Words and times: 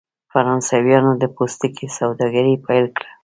فرانسویانو 0.31 1.11
د 1.21 1.23
پوستکي 1.35 1.85
سوداګري 1.97 2.55
پیل 2.65 2.85
کړه. 2.97 3.09